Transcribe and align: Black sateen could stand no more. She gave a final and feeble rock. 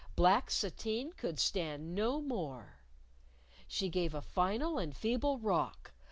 Black 0.15 0.49
sateen 0.49 1.11
could 1.13 1.37
stand 1.39 1.93
no 1.93 2.21
more. 2.21 2.79
She 3.67 3.87
gave 3.87 4.15
a 4.15 4.21
final 4.23 4.79
and 4.79 4.97
feeble 4.97 5.37
rock. 5.37 5.91